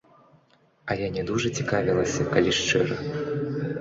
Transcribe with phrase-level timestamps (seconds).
[0.89, 2.99] А я не дужа цікавілася, калі шчыра.